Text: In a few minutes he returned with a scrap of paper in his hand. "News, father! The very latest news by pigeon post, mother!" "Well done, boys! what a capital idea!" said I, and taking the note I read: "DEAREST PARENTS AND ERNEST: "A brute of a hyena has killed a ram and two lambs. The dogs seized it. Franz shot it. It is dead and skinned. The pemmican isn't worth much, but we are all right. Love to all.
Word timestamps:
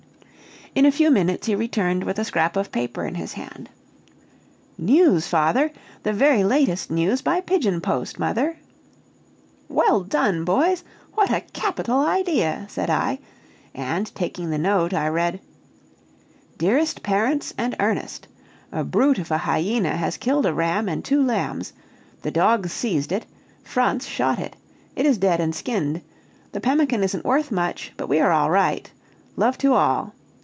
In 0.73 0.85
a 0.85 0.91
few 0.91 1.11
minutes 1.11 1.47
he 1.47 1.53
returned 1.55 2.05
with 2.05 2.17
a 2.17 2.23
scrap 2.23 2.55
of 2.55 2.71
paper 2.71 3.03
in 3.03 3.15
his 3.15 3.33
hand. 3.33 3.69
"News, 4.77 5.27
father! 5.27 5.69
The 6.03 6.13
very 6.13 6.45
latest 6.45 6.89
news 6.89 7.21
by 7.21 7.41
pigeon 7.41 7.81
post, 7.81 8.17
mother!" 8.17 8.57
"Well 9.67 9.99
done, 9.99 10.45
boys! 10.45 10.85
what 11.13 11.29
a 11.29 11.41
capital 11.41 11.99
idea!" 11.99 12.67
said 12.69 12.89
I, 12.89 13.19
and 13.75 14.15
taking 14.15 14.49
the 14.49 14.57
note 14.57 14.93
I 14.93 15.09
read: 15.09 15.41
"DEAREST 16.57 17.03
PARENTS 17.03 17.53
AND 17.57 17.75
ERNEST: 17.77 18.29
"A 18.71 18.85
brute 18.85 19.19
of 19.19 19.29
a 19.29 19.39
hyena 19.39 19.97
has 19.97 20.15
killed 20.15 20.45
a 20.45 20.53
ram 20.53 20.87
and 20.87 21.03
two 21.03 21.21
lambs. 21.21 21.73
The 22.21 22.31
dogs 22.31 22.71
seized 22.71 23.11
it. 23.11 23.25
Franz 23.61 24.07
shot 24.07 24.39
it. 24.39 24.55
It 24.95 25.05
is 25.05 25.17
dead 25.17 25.41
and 25.41 25.53
skinned. 25.53 26.01
The 26.53 26.61
pemmican 26.61 27.03
isn't 27.03 27.25
worth 27.25 27.51
much, 27.51 27.91
but 27.97 28.07
we 28.07 28.21
are 28.21 28.31
all 28.31 28.49
right. 28.49 28.89
Love 29.35 29.57
to 29.57 29.73
all. 29.73 30.15